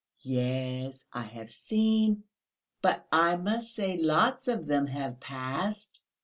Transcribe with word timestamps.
"Yes, 0.23 1.05
I 1.13 1.21
have 1.21 1.51
seen... 1.51 2.23
but 2.81 3.05
I 3.11 3.35
must 3.35 3.75
say 3.75 3.97
lots 3.97 4.47
of 4.47 4.65
them 4.65 4.87
have 4.87 5.19
passed...." 5.19 6.01